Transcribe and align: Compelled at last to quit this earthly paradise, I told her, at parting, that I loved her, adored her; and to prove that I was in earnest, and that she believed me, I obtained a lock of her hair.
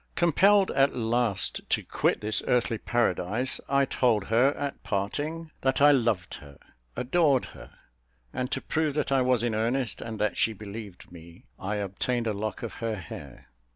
Compelled 0.15 0.71
at 0.71 0.95
last 0.95 1.61
to 1.69 1.83
quit 1.83 2.21
this 2.21 2.41
earthly 2.47 2.79
paradise, 2.79 3.61
I 3.69 3.85
told 3.85 4.29
her, 4.29 4.51
at 4.55 4.81
parting, 4.81 5.51
that 5.61 5.79
I 5.79 5.91
loved 5.91 6.33
her, 6.41 6.57
adored 6.95 7.45
her; 7.53 7.75
and 8.33 8.49
to 8.51 8.61
prove 8.61 8.95
that 8.95 9.11
I 9.11 9.21
was 9.21 9.43
in 9.43 9.53
earnest, 9.53 10.01
and 10.01 10.17
that 10.17 10.37
she 10.37 10.53
believed 10.53 11.11
me, 11.11 11.45
I 11.59 11.75
obtained 11.75 12.25
a 12.25 12.33
lock 12.33 12.63
of 12.63 12.73
her 12.81 12.95
hair. 12.95 13.49